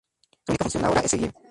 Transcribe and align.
Su 0.47 0.51
única 0.53 0.63
función 0.63 0.85
ahora 0.85 1.01
es 1.01 1.11
seguir. 1.11 1.31